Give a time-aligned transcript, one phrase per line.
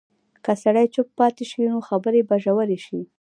[0.43, 2.99] که سړی چوپ پاتې شي، نو خبرې به ژورې شي.